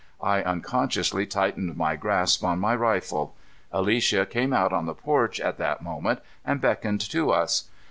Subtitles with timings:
[0.23, 3.35] I unconsciously tightened my grasp on my rifle.
[3.71, 7.69] Alicia came out on the porch at that moment and beckoned to us.